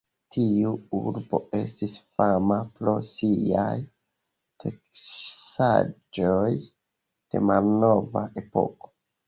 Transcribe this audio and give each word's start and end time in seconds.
Tiu 0.35 0.69
urbo 0.99 1.39
estis 1.57 1.99
fama 2.21 2.57
pro 2.79 2.95
siaj 3.11 3.77
teksaĵoj 4.65 6.51
de 6.65 7.47
malnova 7.53 8.29
epoko. 8.47 8.95